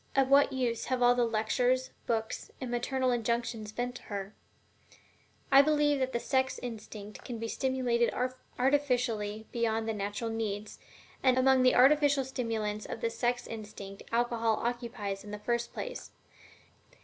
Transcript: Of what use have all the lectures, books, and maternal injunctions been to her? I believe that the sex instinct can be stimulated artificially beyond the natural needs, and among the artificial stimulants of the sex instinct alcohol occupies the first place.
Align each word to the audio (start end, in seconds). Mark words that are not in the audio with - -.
Of 0.15 0.29
what 0.29 0.51
use 0.51 0.85
have 0.85 1.03
all 1.03 1.13
the 1.13 1.25
lectures, 1.25 1.91
books, 2.07 2.49
and 2.59 2.71
maternal 2.71 3.11
injunctions 3.11 3.71
been 3.71 3.93
to 3.93 4.01
her? 4.05 4.33
I 5.51 5.61
believe 5.61 5.99
that 5.99 6.11
the 6.11 6.19
sex 6.19 6.59
instinct 6.63 7.23
can 7.23 7.37
be 7.37 7.47
stimulated 7.47 8.11
artificially 8.57 9.45
beyond 9.51 9.87
the 9.87 9.93
natural 9.93 10.31
needs, 10.31 10.79
and 11.21 11.37
among 11.37 11.61
the 11.61 11.75
artificial 11.75 12.25
stimulants 12.25 12.87
of 12.87 13.01
the 13.01 13.11
sex 13.11 13.45
instinct 13.45 14.01
alcohol 14.11 14.55
occupies 14.63 15.21
the 15.21 15.37
first 15.37 15.71
place. 15.71 16.09